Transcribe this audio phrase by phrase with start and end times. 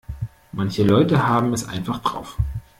[0.53, 2.39] Manche Leute haben es einfach drauf.